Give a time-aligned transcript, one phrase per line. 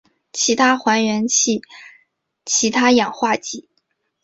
[0.33, 1.61] 其他还原器
[2.43, 3.69] 其他氧化剂